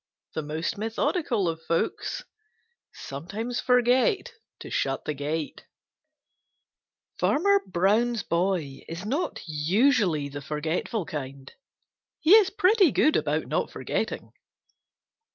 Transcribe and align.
The 0.33 0.41
most 0.41 0.79
methodical 0.79 1.47
of 1.47 1.61
folks 1.61 2.23
Sometimes 2.91 3.59
forget 3.59 4.33
to 4.61 4.71
shut 4.71 5.05
the 5.05 5.13
gate. 5.13 5.61
—Old 5.61 7.19
Granny 7.19 7.19
Fox. 7.19 7.19
Farmer 7.19 7.61
Brown's 7.67 8.23
Boy 8.23 8.81
is 8.89 9.05
not 9.05 9.41
usually 9.45 10.27
the 10.27 10.41
forgetful 10.41 11.05
kind. 11.05 11.53
He 12.19 12.33
is 12.33 12.49
pretty 12.49 12.91
good 12.91 13.15
about 13.15 13.45
not 13.45 13.69
forgetting. 13.69 14.31